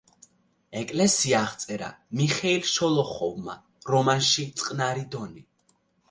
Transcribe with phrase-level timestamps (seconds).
[0.79, 1.89] ეკლესია აღწერა
[2.21, 3.55] მიხეილ შოლოხოვმა
[3.91, 5.45] რომანში „წყნარი დონი“.